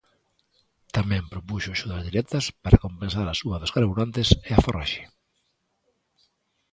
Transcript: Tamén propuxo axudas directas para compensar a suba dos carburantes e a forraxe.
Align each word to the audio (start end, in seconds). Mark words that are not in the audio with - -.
Tamén 0.95 1.29
propuxo 1.33 1.69
axudas 1.71 2.05
directas 2.09 2.45
para 2.63 2.81
compensar 2.85 3.25
a 3.27 3.37
suba 3.39 3.61
dos 3.61 3.73
carburantes 3.75 4.27
e 4.49 4.51
a 4.53 4.63
forraxe. 4.65 5.03